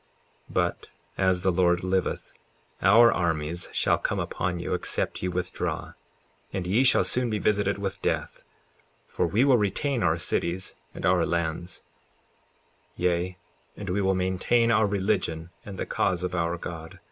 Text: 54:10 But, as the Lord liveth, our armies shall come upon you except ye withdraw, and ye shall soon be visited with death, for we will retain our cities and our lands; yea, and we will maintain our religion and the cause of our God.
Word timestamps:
54:10 0.49 0.53
But, 0.55 0.89
as 1.15 1.43
the 1.43 1.51
Lord 1.51 1.83
liveth, 1.83 2.31
our 2.81 3.11
armies 3.13 3.69
shall 3.71 3.99
come 3.99 4.17
upon 4.19 4.59
you 4.59 4.73
except 4.73 5.21
ye 5.21 5.29
withdraw, 5.29 5.93
and 6.51 6.65
ye 6.65 6.83
shall 6.83 7.03
soon 7.03 7.29
be 7.29 7.37
visited 7.37 7.77
with 7.77 8.01
death, 8.01 8.41
for 9.05 9.27
we 9.27 9.43
will 9.45 9.59
retain 9.59 10.01
our 10.03 10.17
cities 10.17 10.73
and 10.95 11.05
our 11.05 11.23
lands; 11.23 11.83
yea, 12.95 13.37
and 13.77 13.91
we 13.91 14.01
will 14.01 14.15
maintain 14.15 14.71
our 14.71 14.87
religion 14.87 15.51
and 15.63 15.77
the 15.77 15.85
cause 15.85 16.23
of 16.23 16.33
our 16.33 16.57
God. 16.57 16.97